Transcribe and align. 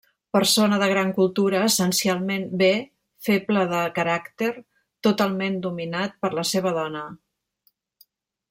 Persona 0.35 0.77
de 0.83 0.85
gran 0.91 1.11
cultura, 1.17 1.59
essencialment 1.71 2.47
bé, 2.63 2.69
feble 3.27 3.67
de 3.75 3.83
caràcter, 3.99 4.51
totalment 5.09 5.63
dominat 5.67 6.21
per 6.25 6.33
la 6.41 6.49
seva 6.57 6.77
dona. 6.83 7.05